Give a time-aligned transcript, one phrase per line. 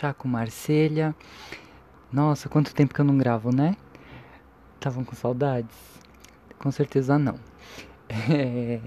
[0.00, 1.14] Chá com Marselha.
[2.10, 3.76] Nossa, quanto tempo que eu não gravo, né?
[4.76, 5.76] Estavam com saudades?
[6.58, 7.38] Com certeza não.
[8.08, 8.80] É...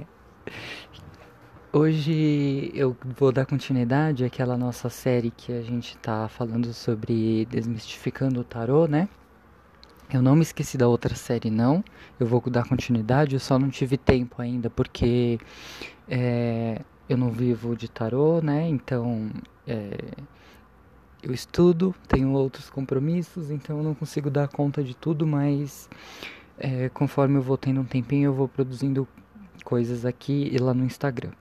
[1.71, 8.39] Hoje eu vou dar continuidade àquela nossa série que a gente tá falando sobre desmistificando
[8.41, 9.07] o tarô, né?
[10.11, 11.83] Eu não me esqueci da outra série, não.
[12.19, 15.37] Eu vou dar continuidade, eu só não tive tempo ainda porque
[16.09, 18.67] é, eu não vivo de tarô, né?
[18.67, 19.29] Então
[19.67, 19.95] é,
[21.23, 25.89] eu estudo, tenho outros compromissos, então eu não consigo dar conta de tudo, mas
[26.57, 29.07] é, conforme eu vou tendo um tempinho, eu vou produzindo
[29.63, 31.31] coisas aqui e lá no Instagram.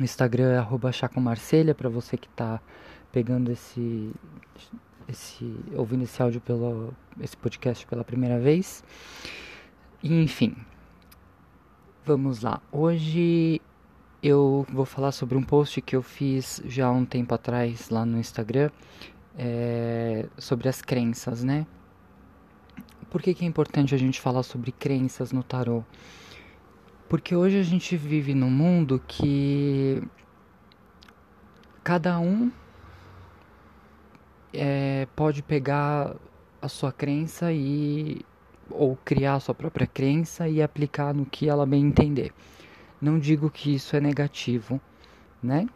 [0.00, 2.60] O Instagram é chacomarcelha, para você que está
[3.12, 4.10] pegando esse,
[5.06, 5.54] esse.
[5.74, 6.94] ouvindo esse áudio pelo.
[7.20, 8.82] esse podcast pela primeira vez.
[10.02, 10.56] E, enfim.
[12.06, 12.62] Vamos lá.
[12.72, 13.60] Hoje
[14.22, 18.04] eu vou falar sobre um post que eu fiz já há um tempo atrás lá
[18.04, 18.70] no Instagram
[19.36, 21.66] é, sobre as crenças, né?
[23.10, 25.82] Por que, que é importante a gente falar sobre crenças no tarô?
[27.08, 30.02] Porque hoje a gente vive num mundo que
[31.82, 32.50] cada um
[34.52, 36.14] é, pode pegar
[36.60, 38.20] a sua crença e
[38.70, 42.32] ou criar a sua própria crença e aplicar no que ela bem entender.
[43.00, 44.80] Não digo que isso é negativo,
[45.42, 45.66] né?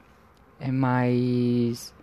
[0.59, 1.95] É mais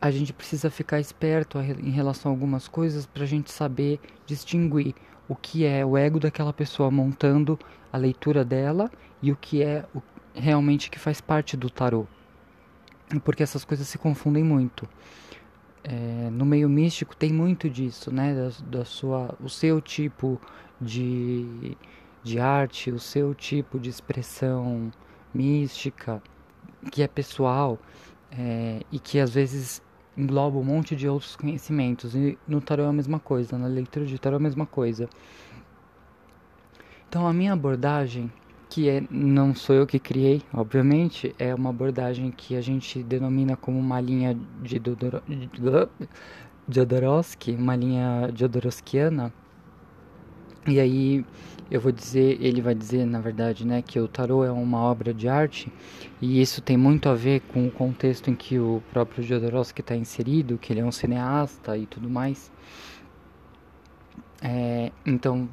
[0.00, 4.94] a gente precisa ficar esperto em relação a algumas coisas para a gente saber distinguir
[5.28, 7.58] o que é o ego daquela pessoa montando
[7.92, 8.90] a leitura dela
[9.22, 9.84] e o que é
[10.34, 12.06] realmente que faz parte do tarô.
[13.22, 14.88] Porque essas coisas se confundem muito.
[15.84, 18.34] É, no meio místico tem muito disso, né?
[18.34, 20.40] Da, da, sua, o seu tipo
[20.80, 21.76] de,
[22.22, 24.90] de arte, o seu tipo de expressão
[25.32, 26.22] mística,
[26.90, 27.78] que é pessoal
[28.30, 29.82] é, e que às vezes
[30.16, 32.14] engloba um monte de outros conhecimentos.
[32.14, 35.08] E no tarot é a mesma coisa, na leitura de tarot é a mesma coisa.
[37.08, 38.30] Então a minha abordagem,
[38.68, 43.56] que é, não sou eu que criei, obviamente, é uma abordagem que a gente denomina
[43.56, 44.80] como uma linha de
[46.68, 49.32] Jodorowsky, uma linha Jodorowskiana.
[50.66, 51.24] E aí
[51.70, 55.14] eu vou dizer, ele vai dizer, na verdade, né, que o tarô é uma obra
[55.14, 55.72] de arte
[56.20, 59.94] e isso tem muito a ver com o contexto em que o próprio Jodorowsky está
[59.94, 62.50] inserido, que ele é um cineasta e tudo mais.
[64.42, 65.48] É, então,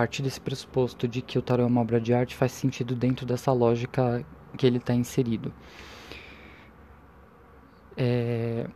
[0.00, 3.26] partir desse pressuposto de que o tarô é uma obra de arte, faz sentido dentro
[3.26, 4.24] dessa lógica
[4.56, 5.52] que ele está inserido.
[7.98, 8.66] É,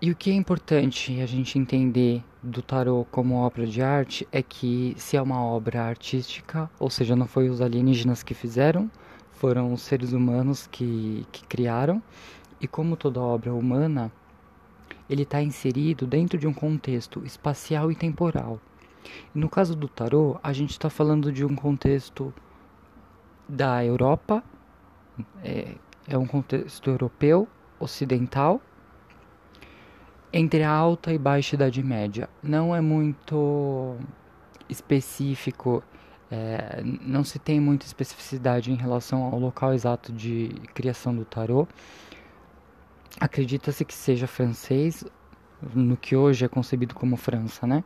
[0.00, 4.42] e o que é importante a gente entender do tarô como obra de arte é
[4.42, 8.90] que se é uma obra artística, ou seja, não foi os alienígenas que fizeram,
[9.32, 12.02] foram os seres humanos que, que criaram,
[12.60, 14.12] e como toda obra humana,
[15.08, 18.60] ele está inserido dentro de um contexto espacial e temporal.
[19.34, 22.32] No caso do tarô, a gente está falando de um contexto
[23.48, 24.44] da Europa,
[25.42, 25.74] é,
[26.06, 28.60] é um contexto europeu, ocidental,
[30.36, 32.28] entre a alta e baixa idade média.
[32.42, 33.94] Não é muito
[34.68, 35.80] específico,
[36.28, 41.68] é, não se tem muita especificidade em relação ao local exato de criação do tarô.
[43.20, 45.04] Acredita-se que seja francês,
[45.72, 47.84] no que hoje é concebido como França, né?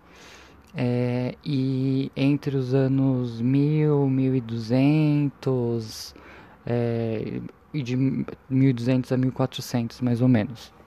[0.75, 6.15] É, e entre os anos 1000, 1200
[6.65, 7.43] é,
[7.75, 10.78] e de 1200 a 1400 mais ou menos.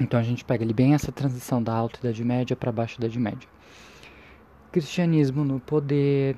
[0.00, 3.18] Então a gente pega ali bem essa transição da alta idade média para baixa idade
[3.18, 3.48] média.
[4.72, 6.36] Cristianismo no poder.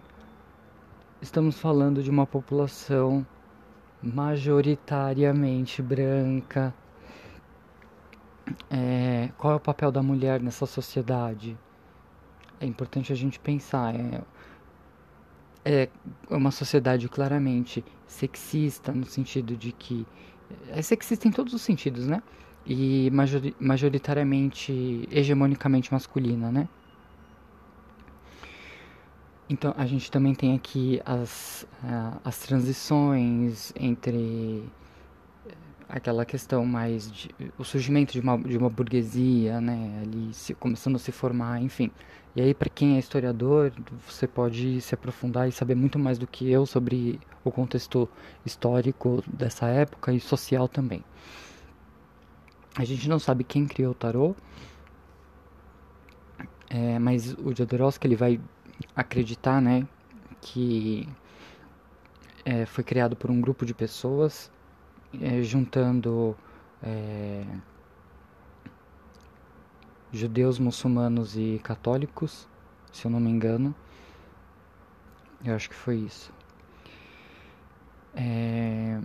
[1.21, 3.25] Estamos falando de uma população
[4.03, 6.75] majoritariamente branca.
[8.69, 11.57] É, qual é o papel da mulher nessa sociedade?
[12.59, 13.95] É importante a gente pensar.
[13.95, 14.23] É,
[15.65, 15.89] é
[16.29, 20.05] uma sociedade claramente sexista, no sentido de que.
[20.69, 22.23] É sexista em todos os sentidos, né?
[22.67, 23.11] E
[23.59, 26.69] majoritariamente hegemonicamente masculina, né?
[29.53, 31.67] Então a gente também tem aqui as,
[32.25, 34.65] as transições entre
[35.47, 35.53] eh,
[35.89, 40.97] aquela questão mais de, o surgimento de uma, de uma burguesia, né, ali se, começando
[40.97, 41.91] a se formar, enfim.
[42.35, 43.73] E aí para quem é historiador,
[44.07, 48.09] você pode se aprofundar e saber muito mais do que eu sobre o contexto
[48.47, 51.05] histórico dessa época e social também.
[52.77, 54.35] A gente não sabe quem criou o tarô,
[56.71, 58.41] é, mas o Jodorowsky ele vai
[58.97, 59.87] acreditar, né,
[60.41, 61.07] que
[62.45, 64.51] é, foi criado por um grupo de pessoas
[65.21, 66.35] é, juntando
[66.83, 67.45] é,
[70.13, 72.49] judeus, muçulmanos e católicos,
[72.93, 73.75] se eu não me engano.
[75.45, 76.33] Eu acho que foi isso.
[78.15, 79.01] É...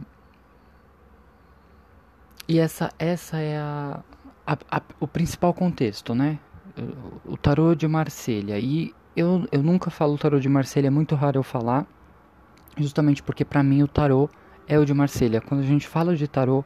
[2.47, 4.01] E essa, essa é a,
[4.45, 6.39] a, a, o principal contexto, né?
[7.25, 8.57] O, o tarô de Marselha.
[8.57, 11.85] E eu, eu nunca falo tarô de Marselha, é muito raro eu falar,
[12.77, 14.29] justamente porque para mim o tarô
[14.65, 15.41] é o de Marselha.
[15.41, 16.63] Quando a gente fala de tarô,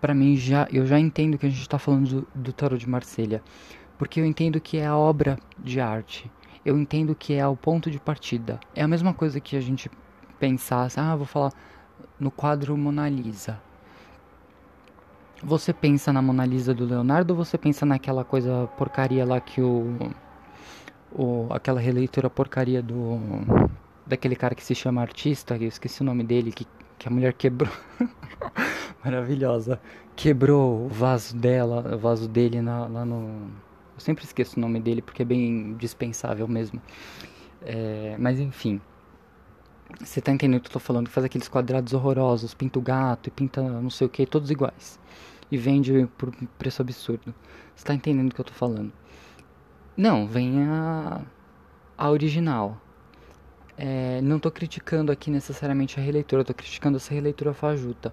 [0.00, 2.88] para mim já eu já entendo que a gente está falando do, do tarô de
[2.88, 3.42] Marselha,
[3.98, 6.30] porque eu entendo que é a obra de arte.
[6.64, 8.58] Eu entendo que é o ponto de partida.
[8.74, 9.90] É a mesma coisa que a gente
[10.38, 11.52] pensasse, ah, vou falar
[12.18, 13.60] no quadro Mona Lisa.
[15.42, 19.60] Você pensa na Mona Lisa do Leonardo ou você pensa naquela coisa porcaria lá que
[19.60, 19.96] o,
[21.12, 23.18] o aquela releitura porcaria do
[24.06, 26.66] daquele cara que se chama artista, eu esqueci o nome dele, que
[27.00, 27.72] que a mulher quebrou.
[29.02, 29.80] Maravilhosa.
[30.14, 33.50] Quebrou o vaso dela, o vaso dele na, lá no.
[33.94, 36.80] Eu sempre esqueço o nome dele porque é bem dispensável mesmo.
[37.62, 38.82] É, mas enfim.
[39.98, 41.08] Você tá entendendo o que eu tô falando?
[41.08, 44.98] Faz aqueles quadrados horrorosos, pinta o gato e pinta não sei o que, todos iguais.
[45.50, 47.34] E vende por preço absurdo.
[47.74, 48.92] Você tá entendendo o que eu tô falando?
[49.96, 51.20] Não, vem a,
[51.98, 52.80] a original.
[53.76, 58.12] É, não estou criticando aqui necessariamente a releitura, estou criticando essa releitura fajuta.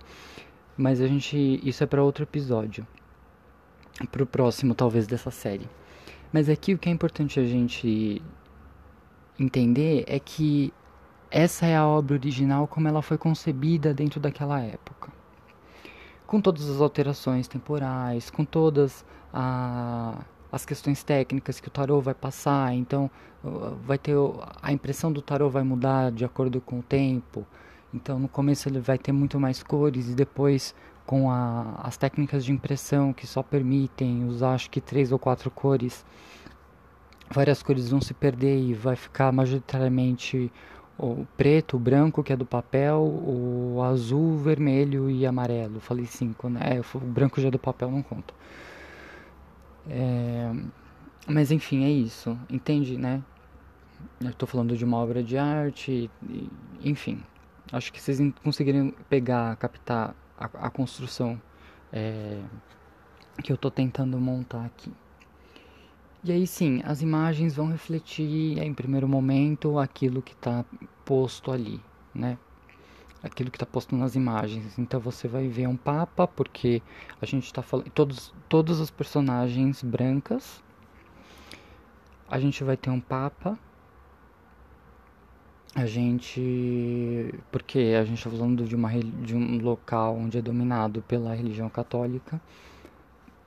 [0.76, 1.60] Mas a gente.
[1.64, 2.88] Isso é para outro episódio.
[4.12, 5.68] Para o próximo, talvez, dessa série.
[6.32, 8.22] Mas aqui o que é importante a gente
[9.40, 10.74] entender é que
[11.30, 15.12] essa é a obra original como ela foi concebida dentro daquela época.
[16.26, 22.14] Com todas as alterações temporais, com todas a as questões técnicas que o tarô vai
[22.14, 23.10] passar, então
[23.84, 24.16] vai ter
[24.62, 27.46] a impressão do tarô vai mudar de acordo com o tempo.
[27.94, 30.76] Então no começo ele vai ter muito mais cores e depois
[31.06, 35.50] com a, as técnicas de impressão que só permitem usar acho que três ou quatro
[35.50, 36.06] cores,
[37.30, 40.52] várias cores vão se perder e vai ficar majoritariamente
[40.98, 45.80] o preto, o branco que é do papel, o azul, vermelho e amarelo.
[45.80, 46.78] Falei cinco, né?
[46.78, 48.34] É, o branco já é do papel não conta.
[49.90, 50.52] É,
[51.28, 52.38] mas enfim, é isso.
[52.50, 53.22] Entende, né?
[54.20, 56.10] Eu estou falando de uma obra de arte,
[56.84, 57.24] enfim.
[57.72, 61.40] Acho que vocês conseguiram pegar, captar a, a construção
[61.92, 62.40] é,
[63.44, 64.92] que eu estou tentando montar aqui.
[66.24, 70.66] E aí sim, as imagens vão refletir em primeiro momento aquilo que está
[71.06, 71.80] posto ali,
[72.14, 72.38] né?
[73.28, 74.78] aquilo que está posto nas imagens.
[74.78, 76.82] Então você vai ver um papa, porque
[77.22, 77.90] a gente está falando.
[77.92, 80.64] Todos, todos os personagens brancas.
[82.30, 83.58] A gente vai ter um papa.
[85.76, 87.34] A gente.
[87.52, 91.70] Porque a gente está falando de, uma, de um local onde é dominado pela religião
[91.70, 92.42] católica.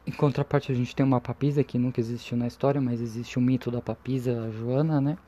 [0.06, 3.42] Em contraparte, a gente tem uma papisa que nunca existiu na história, mas existe o
[3.42, 5.18] mito da papisa Joana, né?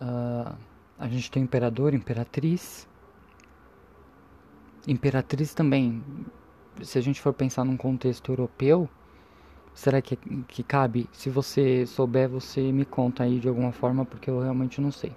[0.00, 0.56] Uh,
[0.98, 2.88] a gente tem imperador, imperatriz.
[4.86, 6.02] Imperatriz também,
[6.82, 8.88] se a gente for pensar num contexto europeu,
[9.74, 10.16] será que,
[10.48, 11.08] que cabe?
[11.12, 15.12] Se você souber, você me conta aí de alguma forma, porque eu realmente não sei.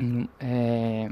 [0.00, 1.08] Hum, é,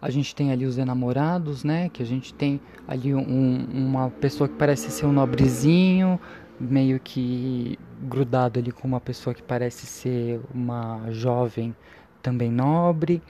[0.00, 1.88] a gente tem ali os enamorados, né?
[1.90, 6.18] Que a gente tem ali um, uma pessoa que parece ser um nobrezinho,
[6.58, 11.74] meio que grudado ali com uma pessoa que parece ser uma jovem
[12.22, 13.22] também nobre.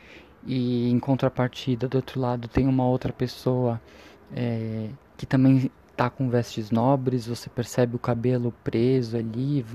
[0.47, 3.81] E em contrapartida do outro lado tem uma outra pessoa
[4.35, 7.27] é, que também tá com vestes nobres.
[7.27, 9.67] Você percebe o cabelo preso ali.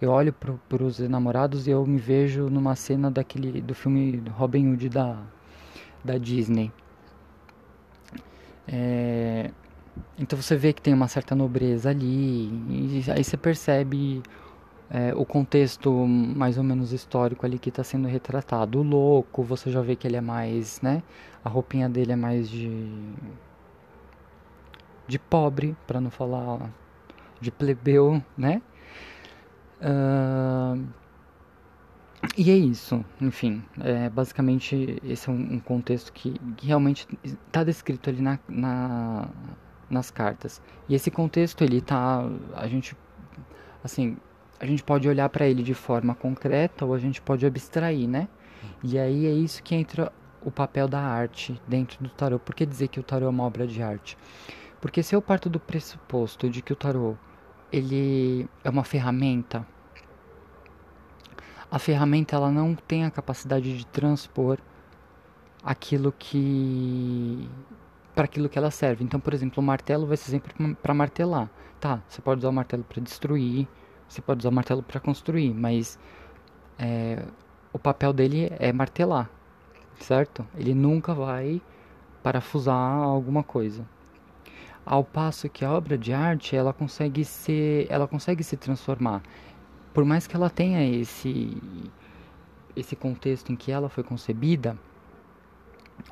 [0.00, 4.72] Eu olho para os namorados e eu me vejo numa cena daquele do filme Robin
[4.72, 5.18] Hood da
[6.04, 6.72] da Disney
[8.66, 9.50] é,
[10.18, 14.22] então você vê que tem uma certa nobreza ali, e aí você percebe
[14.90, 18.80] é, o contexto mais ou menos histórico ali que está sendo retratado.
[18.80, 21.02] O louco, você já vê que ele é mais, né?
[21.44, 22.70] A roupinha dele é mais de.
[25.06, 26.70] de pobre, para não falar
[27.40, 28.62] de plebeu, né?
[29.80, 30.86] Uh,
[32.36, 37.64] e é isso, enfim, é, basicamente esse é um, um contexto que, que realmente está
[37.64, 39.28] descrito ali na, na,
[39.90, 40.62] nas cartas.
[40.88, 42.24] E esse contexto ele tá
[42.54, 42.96] a gente
[43.84, 44.16] assim,
[44.60, 48.28] a gente pode olhar para ele de forma concreta ou a gente pode abstrair, né?
[48.82, 52.38] E aí é isso que entra o papel da arte dentro do tarô.
[52.38, 54.16] Por que dizer que o tarô é uma obra de arte?
[54.80, 57.16] Porque se eu parto do pressuposto de que o tarô
[57.72, 59.66] ele é uma ferramenta,
[61.72, 64.58] a ferramenta ela não tem a capacidade de transpor
[65.64, 67.48] aquilo que
[68.14, 69.02] para aquilo que ela serve.
[69.02, 71.48] Então, por exemplo, o martelo vai ser sempre para martelar.
[71.80, 73.66] Tá, você pode usar o martelo para destruir,
[74.06, 75.98] você pode usar o martelo para construir, mas
[76.78, 77.24] é,
[77.72, 79.30] o papel dele é martelar,
[79.98, 80.46] certo?
[80.54, 81.62] Ele nunca vai
[82.22, 83.82] parafusar alguma coisa.
[84.84, 89.22] Ao passo que a obra de arte, ela consegue ser, ela consegue se transformar.
[89.92, 91.56] Por mais que ela tenha esse
[92.74, 94.78] esse contexto em que ela foi concebida,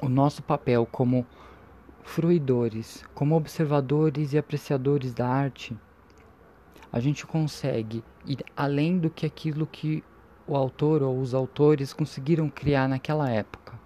[0.03, 1.27] o nosso papel como
[2.03, 5.75] fruidores, como observadores e apreciadores da arte,
[6.93, 10.05] a gente consegue ir além do que aquilo que
[10.47, 13.80] o autor ou os autores conseguiram criar naquela época.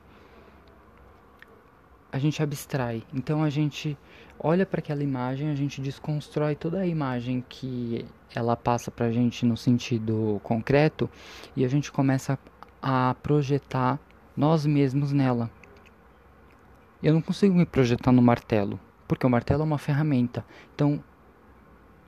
[2.15, 3.99] A gente abstrai, então a gente
[4.39, 9.11] olha para aquela imagem, a gente desconstrói toda a imagem que ela passa para a
[9.11, 11.11] gente no sentido concreto
[11.57, 12.39] e a gente começa
[12.81, 13.99] a projetar
[14.37, 15.51] nós mesmos nela.
[17.03, 18.79] Eu não consigo me projetar no martelo,
[19.09, 20.45] porque o martelo é uma ferramenta.
[20.73, 21.03] Então,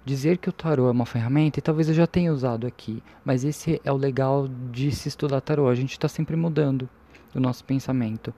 [0.05, 3.43] dizer que o tarô é uma ferramenta, e talvez eu já tenha usado aqui, mas
[3.43, 5.69] esse é o legal de se estudar tarô.
[5.69, 6.89] A gente está sempre mudando
[7.35, 8.33] o nosso pensamento.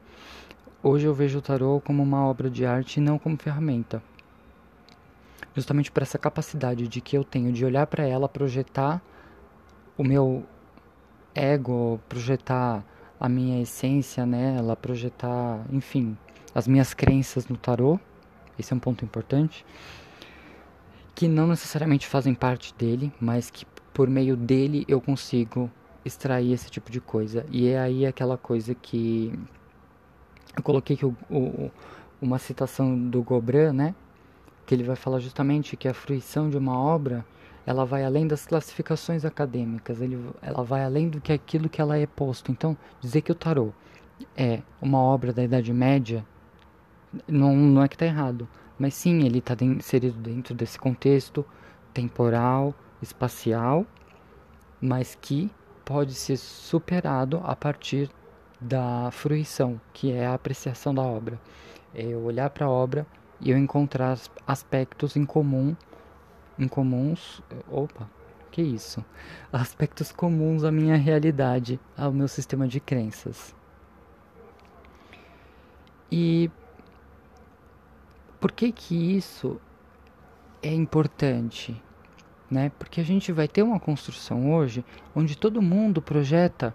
[0.80, 4.00] Hoje eu vejo o tarô como uma obra de arte e não como ferramenta.
[5.52, 9.02] Justamente por essa capacidade de que eu tenho de olhar para ela, projetar
[9.96, 10.46] o meu
[11.34, 12.84] ego, projetar
[13.18, 16.16] a minha essência nela, projetar, enfim,
[16.54, 17.98] as minhas crenças no tarô,
[18.56, 19.66] esse é um ponto importante,
[21.12, 25.68] que não necessariamente fazem parte dele, mas que por meio dele eu consigo
[26.04, 27.44] extrair esse tipo de coisa.
[27.50, 29.36] E é aí aquela coisa que
[30.58, 31.70] eu coloquei que o, o,
[32.20, 33.94] uma citação do Gobran, né?
[34.66, 37.24] Que ele vai falar justamente que a fruição de uma obra
[37.64, 41.98] ela vai além das classificações acadêmicas, ele, ela vai além do que aquilo que ela
[41.98, 42.50] é posto.
[42.50, 43.72] Então, dizer que o tarô
[44.34, 46.24] é uma obra da Idade Média
[47.26, 48.48] não, não é que está errado,
[48.78, 51.44] mas sim, ele está inserido dentro desse contexto
[51.92, 53.86] temporal, espacial,
[54.80, 55.50] mas que
[55.84, 58.10] pode ser superado a partir
[58.60, 61.40] da fruição, que é a apreciação da obra.
[61.94, 63.06] É eu olhar para a obra
[63.40, 65.76] e eu encontrar aspectos em comum,
[66.68, 68.08] comuns, opa,
[68.50, 69.04] que isso?
[69.52, 73.54] Aspectos comuns à minha realidade, ao meu sistema de crenças.
[76.10, 76.50] E
[78.40, 79.60] por que que isso
[80.62, 81.80] é importante?
[82.50, 82.72] Né?
[82.78, 84.84] Porque a gente vai ter uma construção hoje
[85.14, 86.74] onde todo mundo projeta.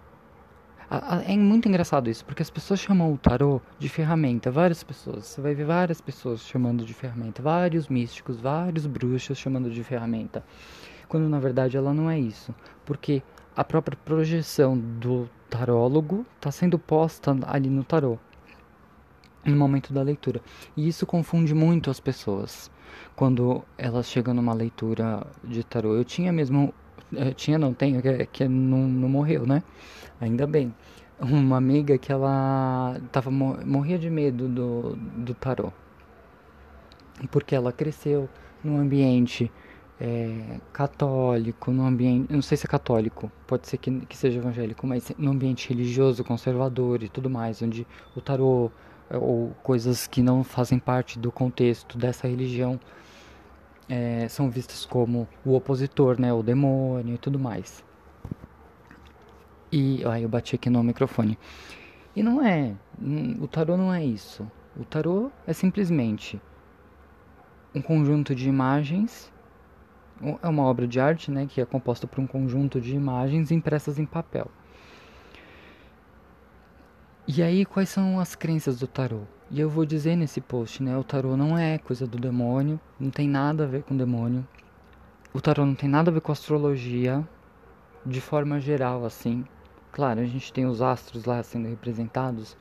[1.26, 5.26] É muito engraçado isso, porque as pessoas chamam o tarô de ferramenta, várias pessoas.
[5.26, 10.44] Você vai ver várias pessoas chamando de ferramenta, vários místicos, vários bruxos chamando de ferramenta.
[11.08, 12.54] Quando na verdade ela não é isso.
[12.84, 13.22] Porque
[13.56, 18.18] a própria projeção do tarólogo está sendo posta ali no tarô
[19.44, 20.40] no momento da leitura.
[20.76, 22.70] E isso confunde muito as pessoas
[23.14, 25.94] quando elas chegam numa leitura de tarô.
[25.94, 26.72] Eu tinha mesmo,
[27.34, 29.62] tinha não tenho, que, que não, não morreu, né?
[30.20, 30.74] Ainda bem.
[31.20, 35.72] Uma amiga que ela tava morria de medo do, do tarô.
[37.30, 38.28] Porque ela cresceu
[38.62, 39.50] num ambiente
[40.00, 44.86] é, católico, num ambiente, não sei se é católico, pode ser que, que seja evangélico,
[44.86, 48.70] mas num ambiente religioso, conservador e tudo mais, onde o tarô
[49.10, 52.80] ou coisas que não fazem parte do contexto dessa religião
[53.88, 57.84] é, são vistas como o opositor, né, o demônio e tudo mais.
[59.70, 61.38] E aí eu bati aqui no microfone.
[62.14, 62.74] E não é,
[63.40, 64.48] o tarô não é isso.
[64.76, 66.40] O tarô é simplesmente
[67.74, 69.32] um conjunto de imagens,
[70.42, 73.98] é uma obra de arte, né, que é composta por um conjunto de imagens impressas
[73.98, 74.48] em papel.
[77.26, 79.22] E aí, quais são as crenças do tarô?
[79.50, 80.96] E eu vou dizer nesse post, né?
[80.96, 84.46] O tarô não é coisa do demônio, não tem nada a ver com demônio.
[85.32, 87.26] O tarô não tem nada a ver com astrologia,
[88.06, 89.44] de forma geral, assim.
[89.92, 92.56] Claro, a gente tem os astros lá sendo representados,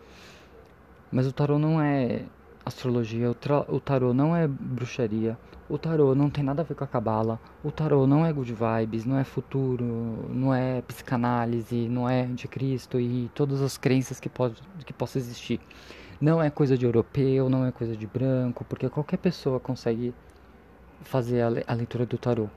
[1.11, 2.25] mas o tarô não é
[2.65, 5.37] astrologia, o, tarô não é bruxaria,
[5.69, 8.53] o tarô não tem nada a ver com a cabala, o tarô não é good
[8.53, 9.83] vibes, não é futuro,
[10.29, 15.59] não é psicanálise, não é anticristo e todas as crenças que, pode, que possa existir.
[16.23, 20.13] Não é coisa de europeu, não é coisa de branco, porque qualquer pessoa consegue
[21.01, 22.47] fazer a, a leitura do tarô.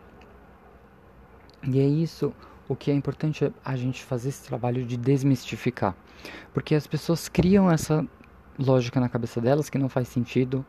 [1.66, 2.32] E é isso
[2.68, 5.96] o que é importante a gente fazer esse trabalho de desmistificar.
[6.54, 8.06] Porque as pessoas criam essa
[8.56, 10.64] lógica na cabeça delas que não faz sentido.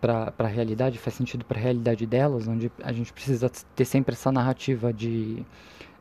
[0.00, 4.14] Para a realidade, faz sentido para a realidade delas, onde a gente precisa ter sempre
[4.14, 5.44] essa narrativa de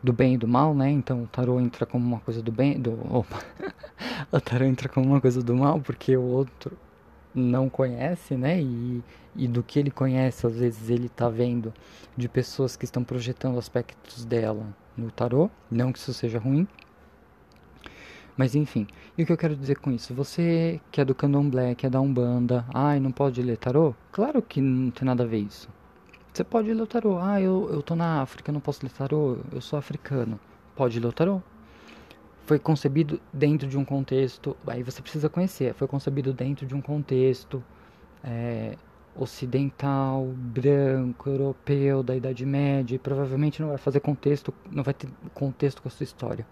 [0.04, 0.90] do bem e do mal, né?
[0.90, 3.40] Então o tarô entra como uma coisa do bem, do opa.
[4.32, 6.76] o tarô entra como uma coisa do mal, porque o outro
[7.34, 8.62] não conhece, né?
[8.62, 9.04] E,
[9.36, 11.74] e do que ele conhece, às vezes ele está vendo
[12.18, 14.66] de pessoas que estão projetando aspectos dela
[14.98, 16.68] no tarô, não que isso seja ruim.
[18.38, 20.14] Mas enfim, e o que eu quero dizer com isso?
[20.14, 23.94] Você que é do candomblé, que é da Umbanda, ai, não pode ler tarô?
[24.12, 25.70] Claro que não tem nada a ver isso.
[26.34, 27.20] Você pode ler tarô.
[27.20, 30.40] Ah, eu, eu tô na África, não posso ler tarô, eu sou africano.
[30.76, 31.42] Pode ler tarô.
[32.46, 36.82] Foi concebido dentro de um contexto, aí você precisa conhecer, foi concebido dentro de um
[36.82, 37.64] contexto
[38.24, 38.76] é,
[39.16, 45.08] ocidental, branco, europeu, da Idade Média, e provavelmente não vai fazer contexto, não vai ter
[45.34, 46.46] contexto com a sua história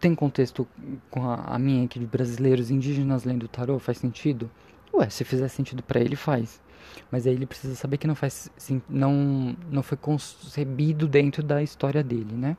[0.00, 0.66] tem contexto
[1.10, 3.78] com a, a, minha aqui de brasileiros indígenas lendo tarô?
[3.78, 4.50] Faz sentido?
[4.92, 6.62] Ué, se fizer sentido para ele, faz.
[7.10, 8.50] Mas aí ele precisa saber que não faz
[8.88, 12.56] não não foi concebido dentro da história dele, né?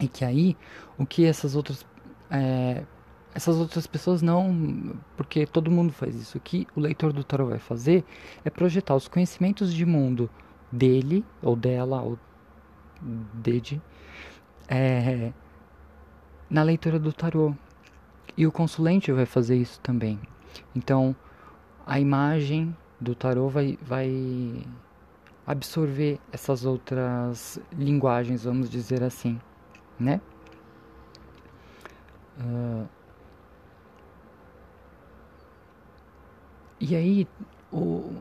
[0.00, 0.56] E que aí
[0.96, 1.84] o que essas outras
[2.30, 2.84] é,
[3.34, 6.38] essas outras pessoas não, porque todo mundo faz isso.
[6.38, 8.04] O que o leitor do tarot vai fazer
[8.44, 10.30] é projetar os conhecimentos de mundo
[10.72, 12.18] dele ou dela ou
[13.34, 13.80] dele
[14.68, 15.32] é,
[16.50, 17.54] na leitura do tarô.
[18.36, 20.18] E o consulente vai fazer isso também.
[20.74, 21.14] Então,
[21.86, 24.64] a imagem do tarô vai, vai
[25.46, 29.40] absorver essas outras linguagens, vamos dizer assim,
[29.98, 30.20] né?
[32.40, 32.86] Uh,
[36.78, 37.26] e aí,
[37.72, 38.12] o,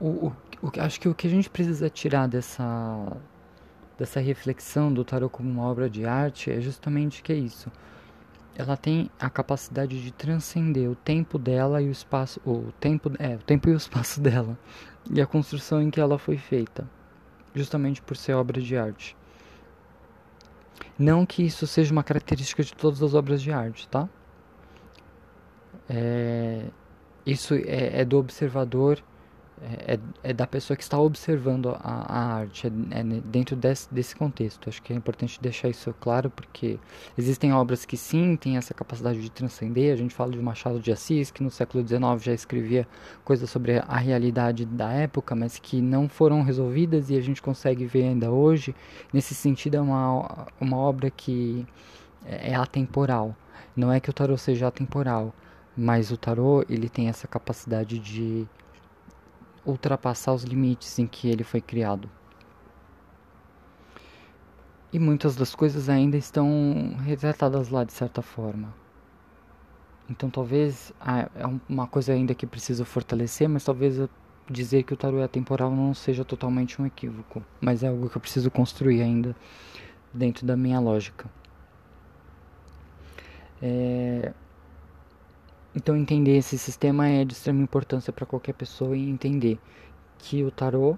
[0.00, 0.32] o,
[0.62, 3.16] o, acho que o que a gente precisa tirar dessa
[4.00, 7.70] dessa reflexão do tarot como uma obra de arte é justamente que é isso.
[8.56, 13.34] Ela tem a capacidade de transcender o tempo dela e o espaço, o tempo, é,
[13.34, 14.58] o tempo e o espaço dela
[15.10, 16.88] e a construção em que ela foi feita,
[17.54, 19.14] justamente por ser obra de arte.
[20.98, 24.08] Não que isso seja uma característica de todas as obras de arte, tá?
[25.90, 26.64] É,
[27.26, 29.02] isso é, é do observador
[29.62, 34.16] é, é, da pessoa que está observando a, a arte, é, é, dentro desse, desse
[34.16, 34.68] contexto.
[34.68, 36.78] Acho que é importante deixar isso claro, porque
[37.16, 39.92] existem obras que sim têm essa capacidade de transcender.
[39.92, 42.88] A gente fala de Machado de Assis, que no século XIX já escrevia
[43.22, 47.84] coisas sobre a realidade da época, mas que não foram resolvidas e a gente consegue
[47.84, 48.74] ver ainda hoje.
[49.12, 51.66] Nesse sentido, é uma, uma obra que
[52.24, 53.36] é, é atemporal.
[53.76, 55.34] Não é que o tarô seja atemporal,
[55.76, 58.48] mas o tarô ele tem essa capacidade de
[59.64, 62.08] ultrapassar os limites em que ele foi criado.
[64.92, 68.74] E muitas das coisas ainda estão retratadas lá de certa forma.
[70.08, 74.00] Então talvez ah, é uma coisa ainda que preciso fortalecer, mas talvez
[74.50, 78.16] dizer que o tarô é atemporal não seja totalmente um equívoco, mas é algo que
[78.16, 79.36] eu preciso construir ainda
[80.12, 81.30] dentro da minha lógica.
[83.62, 84.32] É,
[85.74, 89.58] então entender esse sistema é de extrema importância para qualquer pessoa e entender
[90.18, 90.96] que o tarô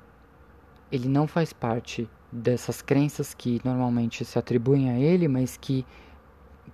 [0.90, 5.86] ele não faz parte dessas crenças que normalmente se atribuem a ele, mas que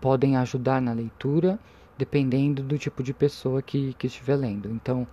[0.01, 1.59] podem ajudar na leitura
[1.99, 4.71] dependendo do tipo de pessoa que, que estiver lendo.
[4.71, 5.07] Então,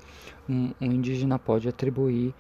[0.48, 2.34] um, um indígena pode atribuir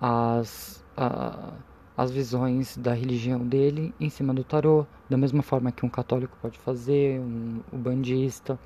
[0.00, 1.52] as, a,
[1.96, 6.36] as visões da religião dele em cima do tarô, da mesma forma que um católico
[6.42, 8.58] pode fazer, um, bandista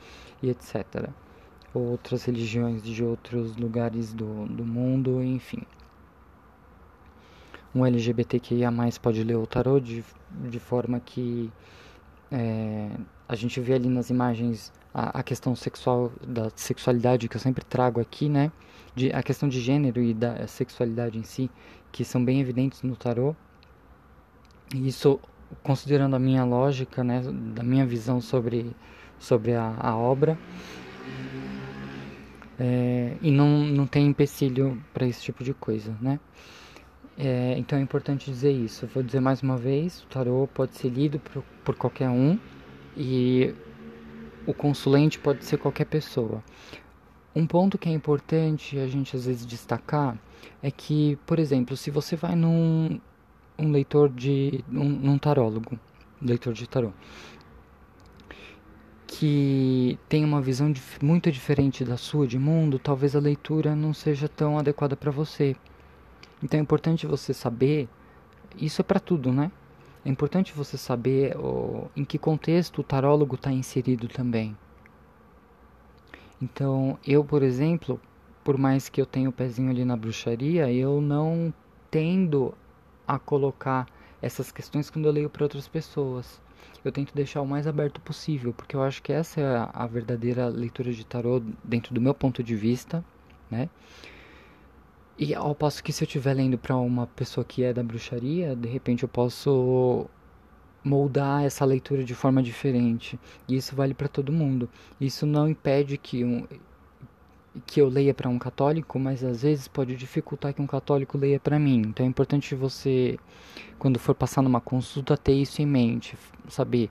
[0.43, 1.09] e etc.
[1.73, 5.62] Outras religiões de outros lugares do, do mundo, enfim.
[7.73, 10.05] Um LGBTQIA pode ler o tarô de,
[10.49, 11.53] de forma que
[12.31, 12.88] é,
[13.29, 17.64] a gente vê ali nas imagens a, a, questão sexual, da sexualidade que eu sempre
[17.64, 18.53] trago aqui, né?
[18.95, 21.51] De, a questão de gênero e da sexualidade em si,
[21.93, 23.35] que são bem evidentes no tarô.
[24.75, 25.19] E isso,
[25.62, 27.23] considerando a minha lógica, né?
[27.55, 28.75] Da minha visão sobre,
[29.19, 30.38] sobre a, a obra.
[32.59, 36.21] É, e não, não tem empecilho para esse tipo de coisa, né?
[37.22, 38.87] É, então é importante dizer isso.
[38.87, 42.38] vou dizer mais uma vez: o tarô pode ser lido por, por qualquer um
[42.96, 43.54] e
[44.46, 46.42] o consulente pode ser qualquer pessoa.
[47.37, 50.18] Um ponto que é importante a gente às vezes destacar
[50.62, 52.98] é que, por exemplo, se você vai num
[53.59, 54.64] um leitor de.
[54.70, 55.78] Um, num tarólogo,
[56.22, 56.90] leitor de tarô,
[59.06, 63.92] que tem uma visão de, muito diferente da sua de mundo, talvez a leitura não
[63.92, 65.54] seja tão adequada para você.
[66.42, 67.88] Então é importante você saber,
[68.57, 69.50] isso é para tudo, né?
[70.05, 71.37] É importante você saber
[71.94, 74.57] em que contexto o tarólogo está inserido também.
[76.40, 78.00] Então, eu, por exemplo,
[78.42, 81.53] por mais que eu tenha o pezinho ali na bruxaria, eu não
[81.90, 82.55] tendo
[83.07, 83.87] a colocar
[84.22, 86.40] essas questões quando eu leio para outras pessoas.
[86.83, 90.48] Eu tento deixar o mais aberto possível, porque eu acho que essa é a, verdadeira
[90.48, 93.05] leitura de tarô dentro do meu ponto de vista,
[93.50, 93.68] né?
[95.20, 98.56] E ao passo que se eu estiver lendo para uma pessoa que é da bruxaria,
[98.56, 100.06] de repente eu posso
[100.83, 103.20] moldar essa leitura de forma diferente.
[103.46, 104.66] E isso vale para todo mundo.
[104.98, 106.46] Isso não impede que um,
[107.66, 111.38] que eu leia para um católico, mas às vezes pode dificultar que um católico leia
[111.38, 111.83] para mim.
[111.88, 113.18] Então é importante você,
[113.78, 116.16] quando for passar numa consulta, ter isso em mente,
[116.48, 116.90] saber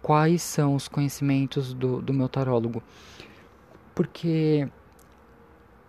[0.00, 2.82] quais são os conhecimentos do, do meu tarólogo.
[3.94, 4.66] Porque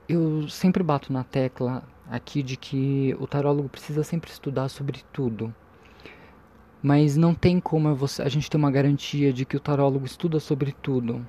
[0.07, 5.53] eu sempre bato na tecla aqui de que o tarólogo precisa sempre estudar sobre tudo.
[6.81, 10.71] Mas não tem como a gente ter uma garantia de que o tarólogo estuda sobre
[10.71, 11.25] tudo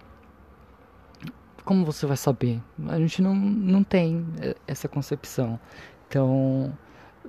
[1.69, 2.62] como você vai saber?
[2.88, 4.27] A gente não, não tem
[4.67, 5.61] essa concepção.
[6.09, 6.73] Então,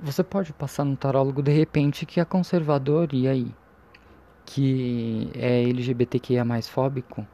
[0.01, 3.53] você pode passar no tarólogo de repente que é conservador e aí?
[4.45, 7.27] Que é LGBTQIA mais fóbico?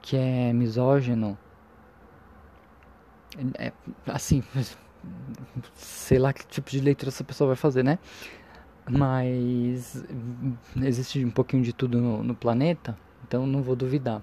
[0.00, 1.36] Que é misógino?
[3.58, 3.72] É,
[4.06, 4.42] assim,
[5.74, 7.98] sei lá que tipo de leitura essa pessoa vai fazer, né?
[8.88, 10.04] Mas
[10.76, 12.96] existe um pouquinho de tudo no, no planeta,
[13.26, 14.22] então não vou duvidar.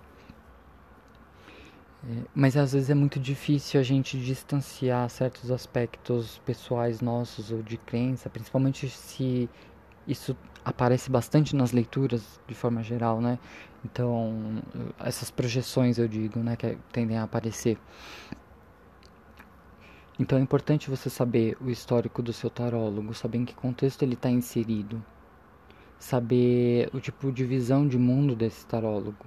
[2.05, 7.61] É, mas às vezes é muito difícil a gente distanciar certos aspectos pessoais nossos ou
[7.61, 9.49] de crença, principalmente se
[10.07, 13.39] isso aparece bastante nas leituras de forma geral, né?
[13.85, 14.61] Então,
[14.99, 17.77] essas projeções, eu digo, né, que tendem a aparecer.
[20.19, 24.13] Então é importante você saber o histórico do seu tarólogo, saber em que contexto ele
[24.13, 25.03] está inserido,
[25.97, 29.25] saber o tipo de visão de mundo desse tarólogo,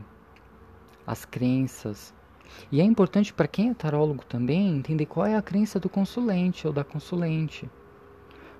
[1.04, 2.14] as crenças,
[2.70, 6.66] e é importante para quem é tarólogo também entender qual é a crença do consulente
[6.66, 7.68] ou da consulente.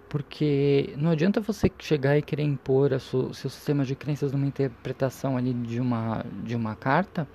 [0.09, 3.01] Porque não adianta você chegar e querer impor o
[3.35, 7.27] seu sistema de crenças numa interpretação ali de uma, de uma carta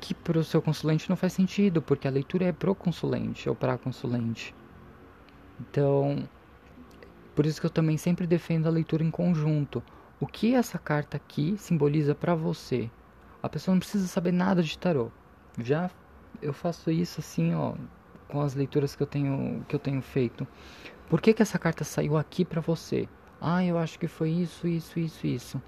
[0.00, 3.54] que para o seu consulente não faz sentido, porque a leitura é pro consulente ou
[3.54, 4.54] para consulente.
[5.60, 6.28] Então,
[7.34, 9.82] por isso que eu também sempre defendo a leitura em conjunto.
[10.20, 12.90] O que essa carta aqui simboliza para você?
[13.42, 15.10] A pessoa não precisa saber nada de tarô
[15.58, 15.90] já
[16.42, 17.74] eu faço isso assim, ó,
[18.28, 20.46] com as leituras que eu tenho que eu tenho feito.
[21.08, 23.08] Por que que essa carta saiu aqui para você?
[23.40, 25.62] Ah, eu acho que foi isso, isso, isso, isso.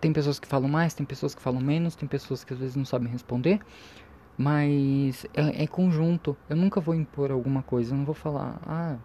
[0.00, 2.76] Tem pessoas que falam mais, tem pessoas que falam menos, tem pessoas que às vezes
[2.76, 3.60] não sabem responder,
[4.36, 6.36] mas é, é conjunto.
[6.48, 8.96] Eu nunca vou impor alguma coisa, eu não vou falar, ah,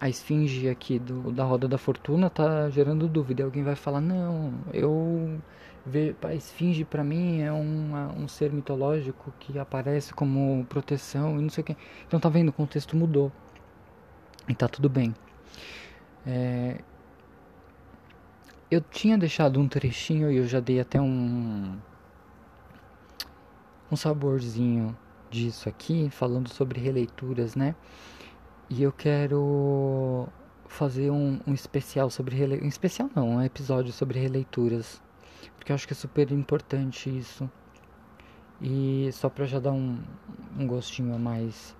[0.00, 3.44] a esfinge aqui do, da roda da fortuna tá gerando dúvida.
[3.44, 5.40] Alguém vai falar, não, eu
[5.84, 11.42] ver a esfinge para mim é uma, um ser mitológico que aparece como proteção e
[11.42, 11.76] não sei o que.
[12.06, 13.30] Então tá vendo, o contexto mudou.
[14.48, 15.14] E tá tudo bem.
[16.26, 16.78] É,
[18.74, 21.76] eu tinha deixado um trechinho e eu já dei até um
[23.90, 24.96] um saborzinho
[25.30, 27.74] disso aqui, falando sobre releituras, né?
[28.70, 30.28] E eu quero
[30.66, 32.64] fazer um, um especial sobre releituras.
[32.64, 35.00] Um especial não, um episódio sobre releituras
[35.62, 37.48] porque eu acho que é super importante isso.
[38.60, 40.02] E só para já dar um,
[40.58, 41.76] um gostinho a mais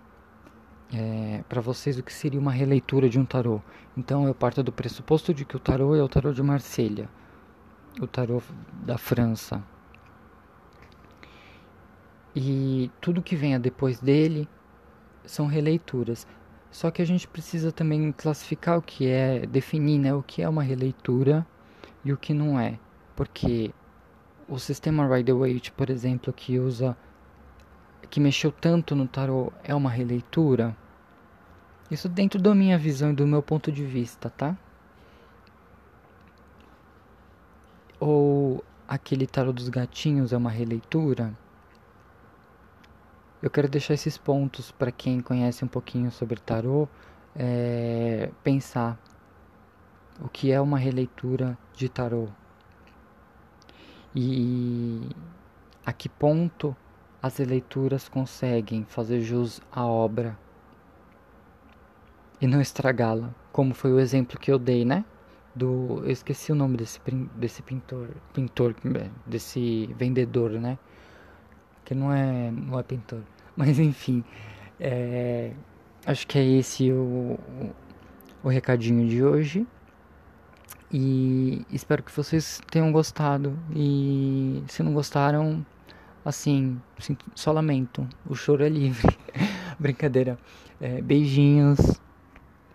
[0.96, 3.60] é, para vocês o que seria uma releitura de um tarô.
[3.96, 7.08] Então eu parto do pressuposto de que o tarô é o tarô de Marselha,
[8.00, 8.42] o tarô
[8.84, 9.62] da França.
[12.34, 14.48] E tudo que venha depois dele
[15.24, 16.26] são releituras.
[16.70, 20.48] Só que a gente precisa também classificar o que é, definir né, o que é
[20.48, 21.46] uma releitura
[22.02, 22.78] e o que não é.
[23.14, 23.74] Porque
[24.48, 26.96] o sistema Rider-Waite, por exemplo, que usa
[28.08, 30.76] que mexeu tanto no tarot é uma releitura?
[31.92, 34.56] Isso dentro da minha visão e do meu ponto de vista, tá?
[38.00, 41.36] Ou aquele tarot dos gatinhos é uma releitura?
[43.42, 46.90] Eu quero deixar esses pontos para quem conhece um pouquinho sobre tarot
[47.36, 48.98] é, pensar
[50.18, 52.32] o que é uma releitura de tarot
[54.16, 55.10] e
[55.84, 56.74] a que ponto
[57.22, 60.38] as leituras conseguem fazer jus à obra
[62.42, 65.04] e não estragá-la, como foi o exemplo que eu dei, né?
[65.54, 67.00] Do, eu esqueci o nome desse,
[67.36, 68.74] desse pintor, pintor,
[69.24, 70.76] desse vendedor, né?
[71.84, 73.22] Que não é, não é pintor,
[73.56, 74.24] mas enfim,
[74.80, 75.52] é,
[76.04, 77.38] acho que é esse o,
[78.42, 79.64] o recadinho de hoje.
[80.92, 83.56] E espero que vocês tenham gostado.
[83.74, 85.64] E se não gostaram,
[86.24, 86.78] assim,
[87.34, 88.06] só lamento.
[88.26, 89.16] O choro é livre.
[89.78, 90.38] Brincadeira.
[90.80, 92.01] É, beijinhos.